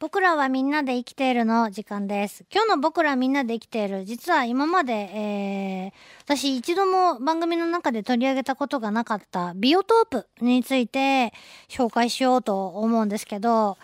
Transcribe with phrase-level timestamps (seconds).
[0.00, 2.44] 僕らはみんなで生きているの時間です。
[2.52, 11.32] 今日の僕らみんなで生きている、実は今まで、えー、私一度も番組の中で取り上げたことがなかったビオトープについて
[11.68, 13.76] 紹介しようと思うんですけど、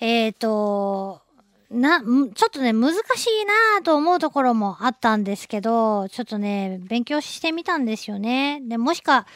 [0.00, 1.22] えっ、ー、と、
[1.70, 3.44] な、ちょっとね、難しい
[3.76, 8.60] なと思うところもあったんですけど、ちょっとね、勉強してみたんですよね。
[8.62, 9.26] で、もしか、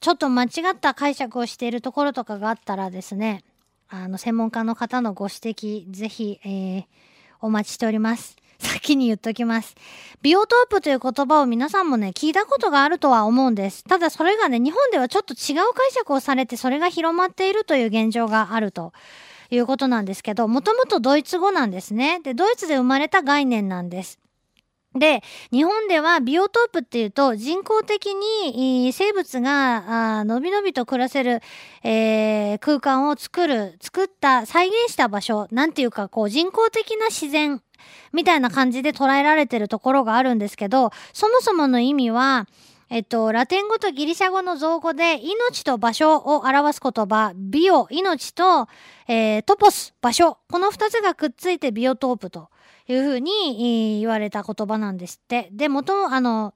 [0.00, 3.42] ちょっと間違った解釈をしているところとかがあったらですね、
[3.88, 6.84] あの、専門家の方のご指摘、ぜひ、えー、
[7.40, 8.36] お待ちしております。
[8.58, 9.74] 先に言っときます。
[10.22, 13.84] ビオトープという言葉を皆さんもね、聞いたことがあるとは思うんです。
[13.84, 18.92] ただそれがね、日本ではちょっと違う解釈をされて、それが広まっているという現状があると
[19.50, 22.20] いうことなんですけど、もともとドイツ語なんですね。
[22.20, 24.18] で、ドイツで生まれた概念なんです。
[24.94, 31.42] で、日本ではビオトープっていうと人工的に生物がのびのびと暮らせる、
[31.82, 37.60] えー、空間を作る、作った、再現した場所、なんていうかこう人工的な自然
[38.12, 42.46] みたいな感じで捉えられてるところがあるんですけど、そもそもの意味は、
[42.94, 48.68] えっと、ラテン語とギリシャ語の造語で、命と場所を表す言葉、ビオ、命と、
[49.08, 50.38] えー、トポス、場所。
[50.48, 52.50] この二つがくっついてビオトープと
[52.86, 55.48] いうふうに言われた言葉なんですって。
[55.50, 56.54] で、もとも、あの、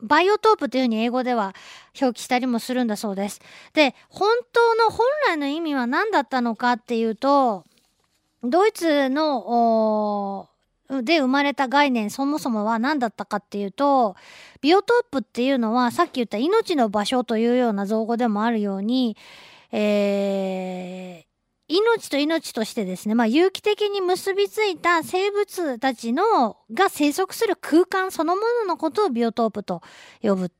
[0.00, 1.54] biotope というふうに英語では
[2.00, 3.42] 表記したりもするんだそうです。
[3.74, 7.66] で、本当の本来の意味は何だったのかっていうと、
[8.42, 10.48] ドイツの、
[11.02, 14.16] で生まれた概念そもそもは何だったかっていうと
[14.62, 19.16] ビオトープっていうのはさっき言った命の場所というような造語でもあるように、
[19.70, 29.82] えー、命と命としてですね、まあ、有機的に結びついた生物たちのが生息する空間そのもののことをビオトープと
[30.22, 30.50] 呼ぶ。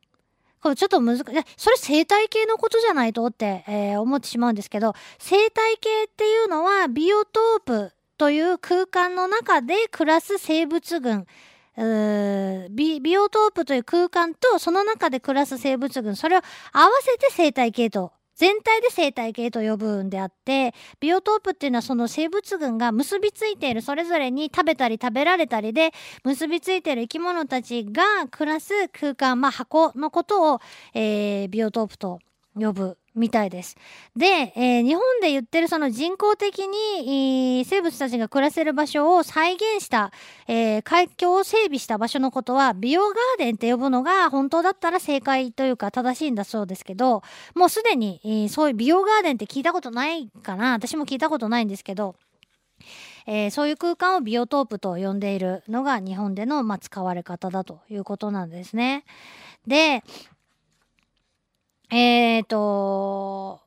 [0.61, 1.25] これちょっと難しい。
[1.57, 11.27] それ生態系のことじゃないとって、えー、思ってしまうんですけど、生態系っていうのはビオトープという空間の中で暮らす生物群。
[12.71, 16.17] ビビオトープという空間とその中で暮らす生物群。
[16.17, 16.41] それを
[16.73, 25.93] 合わせて生態系と全体で生態系と呼ぶんであって、ビオトープっていうのはその生物群が結びついている、それぞれに食べたり食べられたりで
[26.25, 30.61] 結びついている生き物たちが暮らす空間、まあ箱のことを、
[30.95, 32.19] えー、ビオトープと
[32.55, 33.77] 呼ぶみたいです。
[34.17, 40.13] で、えー、日本で言ってるその人工的に、生物たちが暮らせる場所を再現した、
[40.47, 47.23] えー、環境を整備した場所のことはビオガーデンって呼ぶのが本当だったら正解というか正しいんだそうですけど、
[47.55, 52.15] もうすでに、えー、そういうビオガーデンって聞いたことないかな私も聞いたことないんですけど、
[53.27, 59.05] えー、そういう空間をビオトープと呼んでいるのが日本での、まあ、使われ方だということなんですね。
[59.67, 60.03] で、
[61.91, 63.63] えっ、ー、と、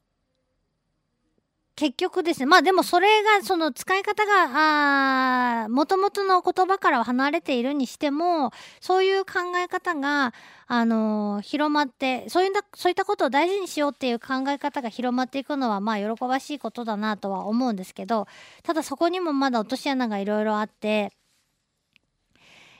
[1.75, 2.45] 結局ですね。
[2.45, 10.33] まあでもそれが、その使い方が、あ元々の言葉から離れているにしても、そういう考え方が、
[10.67, 18.27] あのー、広まって、そういうそういったことを大事にしようっていう考え方が広まっていくのは、まあ喜ばしいことだなとは思うんですけど、
[18.61, 21.11] ただそこにもまだ落とし穴がいろいろあって、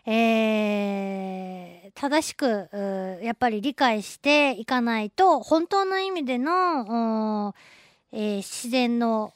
[0.06, 1.61] えー、
[1.94, 2.69] 正しく
[3.22, 7.53] やっぱり理解していかないと本当の意味での、
[8.12, 9.34] えー、自然の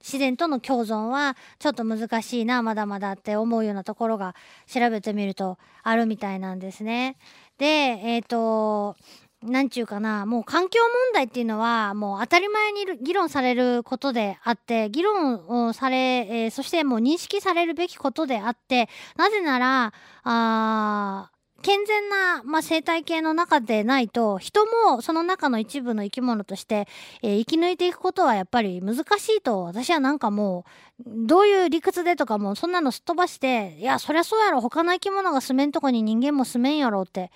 [0.00, 4.34] 自然との共存はちょっと難しいなまだまだって思うようなところが
[4.66, 7.16] 調べてみるとあるみたいなんですね。
[7.56, 8.96] でえっ、ー、と
[9.44, 21.30] なんちゅうかな、もう環境問題っていうのは、もう当たり前に議論されることであって、議論をされ、えー、そしてもう認識されるべきことであって、なぜなら、あ
[21.64, 26.86] 健全な、まあ、生態系の中でないと、人もその中の一部の生き物として、
[27.22, 30.66] えー、生き抜いていくことはやっぱり難しいと、私はなんかも
[31.00, 37.30] う、どういう理屈でとかも、そんなのすっ飛ばして、いや、そりゃそうやろ、他の生き物が住めんとこに人間も住めんやろって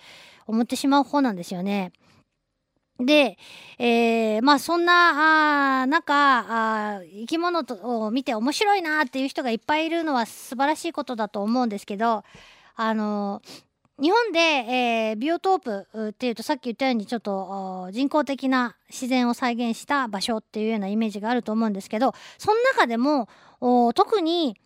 [0.46, 1.92] 思ってしまう方なんですよね。
[3.00, 3.38] で、
[3.78, 12.24] えー、まあそんな、あ中あ、生き物を見て面白いなっていう人がいっぱいいるのは素晴らしいことだと思うんですけど、
[12.80, 13.42] あの
[14.00, 23.28] 日本で、えー、ビオトープっていうとさっき言ったようにちょっと人工的な自然を再現した場所っていうようなイメージがあると思うんですけど、その中でも
[23.94, 24.56] 特に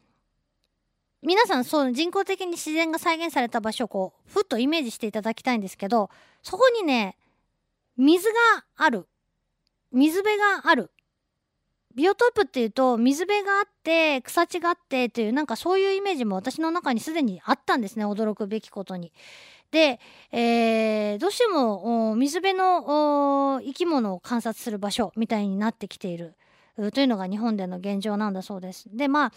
[1.22, 6.10] 皆さんそう人工的に自然が再現された場所をこうふっとイメージしていただきたいんですけど
[6.42, 7.16] そこにね
[7.96, 8.34] 水が
[8.76, 9.06] ある。
[9.92, 10.90] 水辺がある。
[11.94, 19.12] ビオトープっていうと水辺があって草地があってというなんかそういうイメージも私の中にすでにあったんですね驚くべきことに。
[19.70, 20.00] で、
[20.32, 26.34] えー、どうしても水辺の生き物を観察する場所みたいになってきている
[26.92, 28.86] というのが日本での現状なんだそうです。
[28.94, 29.32] でまあ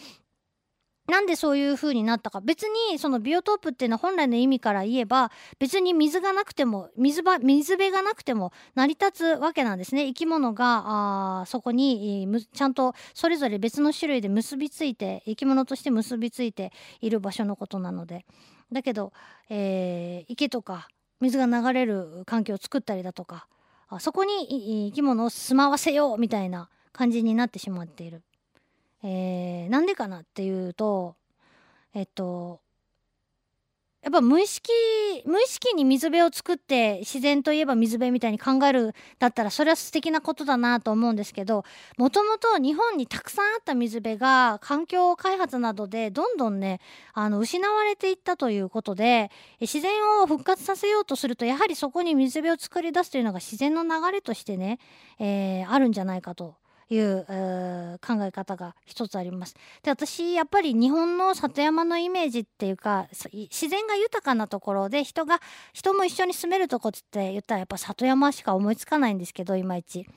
[1.07, 2.41] なんでそういう風になったか。
[2.41, 10.05] 別にそのビオトープっていうのは本来の意味から言えば別に水がなくても水場水辺がなくても成り立つわけなんですね。
[10.07, 16.71] 生き物があそこにちゃんとそれぞれ別の種類で結びついて生き物として結びついて
[17.01, 18.25] いる場所のことなので。
[18.71, 19.13] だけど、
[19.49, 20.87] えー、池とか
[21.21, 23.47] 水が流れる環境を作ったりだとか
[23.87, 28.23] あそこに生き物を住まわせようみたいな感じになってしまっている。
[29.03, 31.15] えー、なんでかなっていうと
[31.93, 32.59] えっと
[34.05, 34.71] やっぱ無意識
[35.25, 41.65] 無意識に水辺を作って自然といえば水辺みたいに考えるだったらそれは素敵なことだなと思うんですけど
[41.97, 46.81] もともと日本にたくさんあった水辺が環境開発などでどんどんね
[47.13, 54.77] あの失われていったということで自然を復活させようとするとやはりそこに水辺を作り出すというのが自然の流れとしてね、
[55.17, 56.53] えー、あるんじゃないかと。
[56.89, 57.25] いう
[58.05, 59.55] 考え方が一つあります。
[59.81, 65.41] で私やっぱり日本の里山のイメージっていうか自然が豊かなところで人が
[65.73, 70.07] 人も一緒に住めるとこって言ったらやっぱ里山しか思いつかないんですけどいまいち。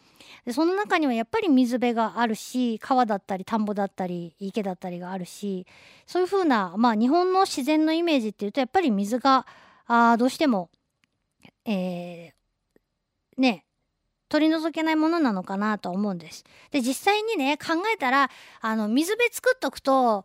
[0.44, 5.66] でその中にはやっぱり水辺があるし川だったり田んぼだったり池だったりがあるし
[6.06, 9.46] そういう風なまあ日本の自然のイメージっていうとやっぱり水が
[9.86, 10.70] あどうしても
[11.64, 13.64] えー、ね
[14.28, 16.44] 取り除けないものなのかなと思うんです。
[16.70, 18.30] で実際にね考えたら
[18.60, 20.24] あの水辺作っとくと,、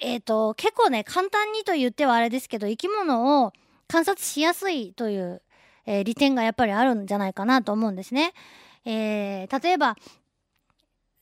[0.00, 3.52] えーと、結構ね簡単にと言ってはあれですけど生き物を
[3.88, 5.42] 観察しやすいという、
[5.86, 8.32] えー、利点がやっぱりあるんじゃないかなと思うんですね。
[8.84, 9.96] えー、例えば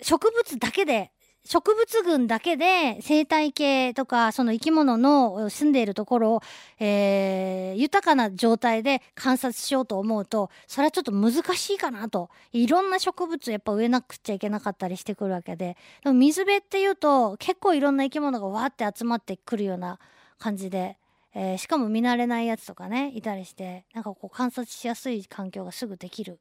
[0.00, 1.11] 植物だけで
[1.44, 6.42] 植物群だけで生態系とかその生き物の住んでいるところを、
[6.78, 19.98] えー、豊かな状態で観察しようと思うとそれはちょっと難しいかなといろんな植物やっぱ植えなくちゃいけなかったりしてくるわけででも水辺っていうと結構いろんな生き物がわーって集まってくるような
[20.38, 20.96] 感じで。
[21.32, 26.40] えー、しかも見慣れないやつとかねいたりしてなんかこう観察しやすい環境がすぐできる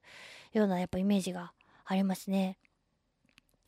[0.51, 1.51] ようなやっぱイメージが
[1.85, 2.57] ありますね。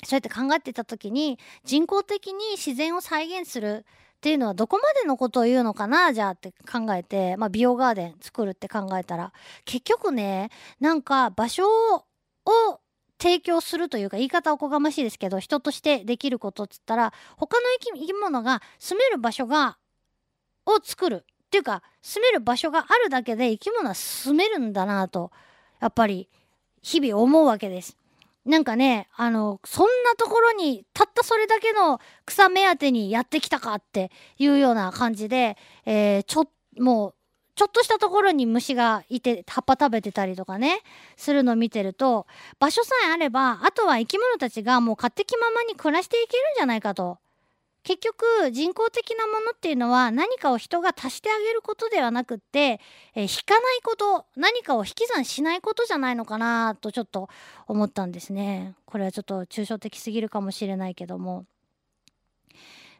[0.04, 3.86] そうやって考えてた時に人工的に自然を再現する
[4.18, 9.34] っていうのはどこまでのことを言うのかなじゃあって考えて、まあ、ビオガーデン作るって考えたら
[9.66, 12.06] 結局ねなんか場所を
[13.18, 17.64] 提供するというか言い方おこがましいですけど人としてできることっつったら他の
[17.96, 19.78] 生き物が住める場所が
[20.66, 25.32] を作るっていうか住める場所があるだけで生き物は住めるんだなと
[25.80, 26.30] やっぱり
[26.82, 27.98] 日々思うわけです。
[28.46, 36.46] なんかね、あの、そんなところに、たったそれだけの草目当てにやってきたかっていうような感じで、えー、ちょ、
[36.80, 37.16] もう、
[37.56, 40.80] ちょっとしたところに虫がいて、葉っぱ食べてたりとかね、
[41.18, 42.26] するのを見てると、
[42.60, 47.20] 場所さえあれば、あとは生き物たちがもう勝手気ままに暮らしていけるんじゃないかと。
[47.84, 52.80] 結局人工的なものっていうのは何かを人が足してあげることではなくって、
[53.16, 57.30] えー、引かないこと何かを引き算しないことじゃないのかなとちょっと
[57.68, 58.76] 思ったんですね。
[58.86, 61.46] これはちょっと抽象的すぎるかもしれないけども。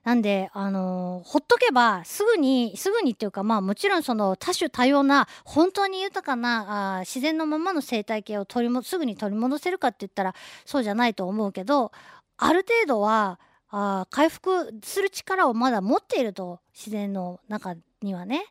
[0.04, 10.34] なんで、あのー、ほっとけばすぐにすぐにっていうかまあもちろんその多種多様な本当に豊かなあ自然のままの生態系を取りもすぐに取り戻せるかって言ったら
[10.66, 11.92] そうじゃないと思うけど
[12.38, 13.40] ある程度は
[13.72, 18.44] あ回復する力をまだ持っていると自然の中にはね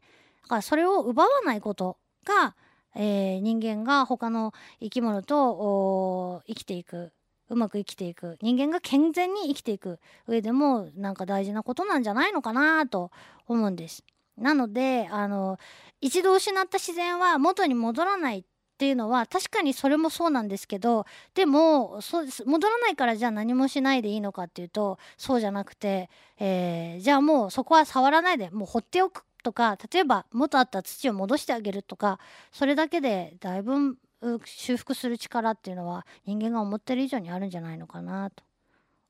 [0.42, 2.56] だからそれを奪わないことが、
[2.96, 7.12] えー、人間が他の生き物と生きていく
[7.50, 13.10] うまく生きていく人間が健全に生きていく上でもなんか大事なことなんじゃないのかなと
[13.46, 14.04] 思うんです。
[14.38, 15.58] なのであの
[16.00, 18.44] 一度失った自然は元に戻らないっ
[18.80, 22.46] ていうのは確かにそれもそうなんですけどでもそうです。
[22.46, 26.08] 戻らないからじゃあ何もしないでいいのかっていうとそうじゃなくて、
[26.38, 32.18] えー、じゃあもうそこは触らないでもう放っておくとか例えば元あった土を戻してあげるとか
[32.52, 33.98] それだけでだいぶ
[34.46, 38.42] 修復する力っていうのは人間が思ってる以上にあるんじゃないのかなと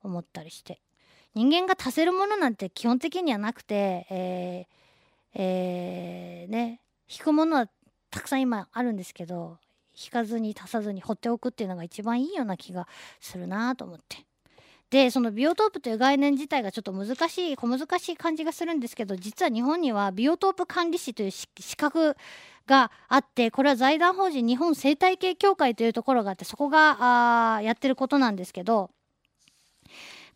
[0.03, 0.81] 思ったりして。
[1.33, 7.69] 人間が足せるものなんて基本的にはなくて、えーえー、ね引くものは
[8.11, 9.59] たくさん今あるんですけど
[10.03, 12.89] 引かずに足さずに放っておくっていうのが一番いいような気が
[13.21, 14.19] するなと思って。
[14.91, 22.17] でそのビオトープという概念自体がちょっと難しい小難しい感じがするんですけど実は日本にはビオトープ管理士という資格
[22.67, 28.91] があってこれは財団法人日本生態系協会というところがあってそこがあやってることなんですけど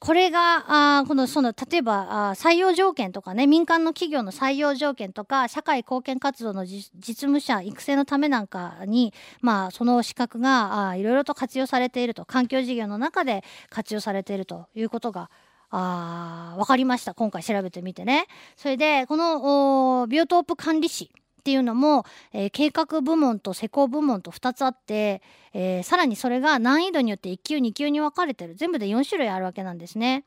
[0.05, 15.31] これがあこのその例えばあ採用条件とかね民間の企業の採用条件とか社会貢献活動の実務者育成のためなんかに、まあ、その資格があいろいろと活用されていると環境事業の中で活用されているということが
[15.71, 18.27] あ分かりました今回調べてみてね。
[18.57, 21.11] それでこのビオトープ管理士
[21.45, 25.21] っていうのも、えー、計画部門と施工部門と2つあって、
[25.53, 30.25] えー、さらにそれが難易度によって1級2級に分かれてる全部で4種類あるわけなんですね。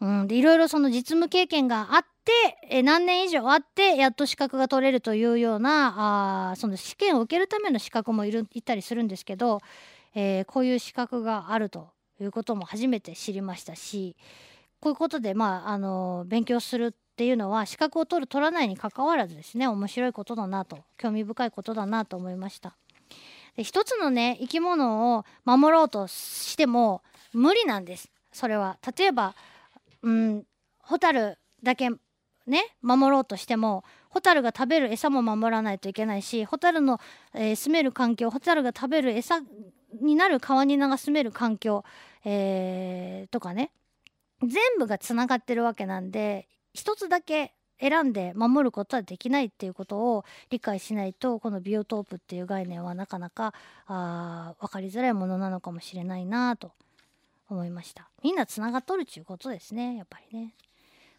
[0.00, 2.32] うん、でいろいろその実務経験があって、
[2.70, 9.60] え、何年以上あってやっと資格が取れるというようなあその試験を受けるための資格もいるいたりするんですけど、
[10.14, 11.88] えー、こういう資格があると
[12.20, 14.14] いうことも初めて知りましたし
[14.78, 22.76] こういうことで、まあ、あの勉強するっていうのは資格を取る取らないにかかわらずですね面白いことだなと興味深いことだなと思いました。
[23.56, 28.78] で一つのね生き物を守ろうとしても無理なんですそれは。
[28.96, 29.34] 例えば
[30.02, 30.44] うん
[30.78, 31.90] ホタルだけ
[32.46, 37.00] ね守ろうとしてもホタルが食べる餌も守らないといけないしホタルの、
[37.34, 39.40] えー、住める環境ホタルが食べる餌
[40.00, 41.82] になる川に流住める環境、
[42.24, 43.72] えー、とかね
[44.40, 53.54] 全部がつながってるわけなんで一つだけ選んで守ることはできないっていうことを理解しないとこのビオトープっていう概念はなかなか
[53.86, 56.72] あ分かりづらいものなのかもしれないなと
[57.48, 58.10] 思いました。
[58.22, 60.54] みんなつながっとるっちゅうことですねやっぱりね。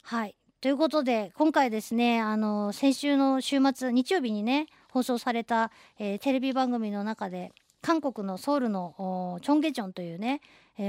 [0.03, 0.36] はい。
[0.62, 10.41] ということで今回ですねあの先週の週末日曜日にね放送された、えー、テレビ番組の中で韓国のソウルのチョンゲチョンというね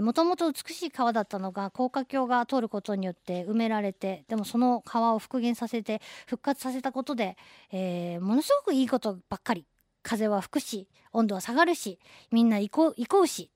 [0.03, 7.37] もともと美しい川だったのが高架橋が通ることによって埋められてでもその川を復元させて復活させたことで、
[7.73, 9.67] えー、ものすごくいいことばっかり。
[10.03, 11.99] 風は吹くし温度は下がるし
[12.31, 13.51] みんな行こう行こうし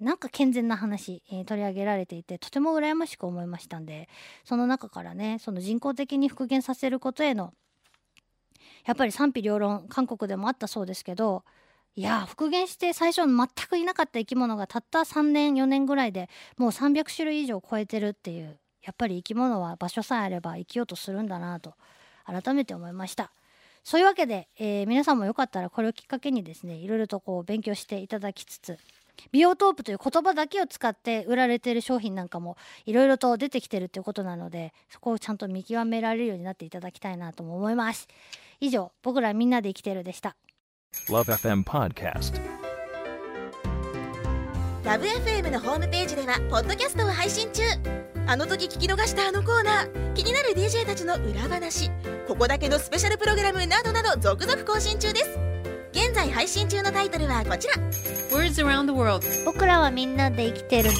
[0.00, 4.08] なんか健全な話、えー、取り上げられていてとても羨ましく思いましたんで
[4.44, 7.54] その中からねその人工的に復元させることへの
[8.84, 11.44] やっぱり賛否両論韓国でもあったそうですけど
[11.98, 21.72] いや復元して最初全くいなかった生き物がたった3年4年ぐらいでもう300種類以上超えてるっていうやっぱり生き物は場所さえあれば生きようとするんだなと
[22.26, 23.32] 改めて思いました。
[23.82, 28.78] そういうわけで、えー、皆さんもよかったらこれをきっかけにですねいろいろとこう勉強していただきつつ
[29.30, 38.08] ビオトープという言葉だけを使って売られている商品なんかもいろいろと出てきてるっていうことなのでそこをちゃんと見極められるようになっていただきたいなとも思います。
[38.58, 40.36] 以上僕らみんなで生きてるでした。
[41.08, 42.40] LoveFM Podcast.
[44.84, 47.62] ラブ f m のホームページではポッドキャストを配信中。
[48.26, 50.12] あの時聞き逃したあのコーナー。
[50.14, 51.90] 気になる DJ たちの裏話。
[52.26, 55.38] ここだけのスペシャルプログラムなどなど続々更新中です。
[55.92, 57.74] 現在配信中のタイトルはこちら。
[58.30, 59.24] Words around the world.
[59.44, 60.90] 僕らはみんなで生きてる。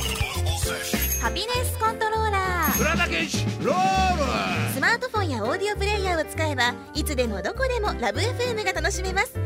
[1.21, 2.73] ハピネスコントローラー。
[2.77, 2.83] ス
[4.81, 9.46] マートフォンやオーディオプレイヤーを使えばいつでもどこでもラブ f m が楽しめます